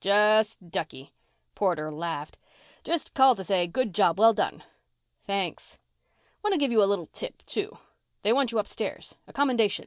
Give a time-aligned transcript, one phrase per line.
[0.01, 1.13] Just ducky."
[1.53, 2.39] Porter laughed.
[2.83, 4.63] "Just called to say, 'Good job well done.'"
[5.27, 5.77] "Thanks."
[6.43, 7.77] "Want to give you a little tip, too.
[8.23, 9.13] They want you upstairs.
[9.27, 9.79] A commendation.